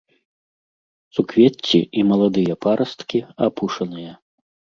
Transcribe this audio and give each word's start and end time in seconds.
Суквецці 1.15 1.79
і 1.99 2.07
маладыя 2.13 2.53
парасткі 2.67 3.19
апушаныя. 3.51 4.11